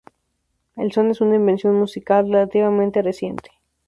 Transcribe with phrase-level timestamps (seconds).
[0.77, 3.51] El son es una invención musical relativamente reciente.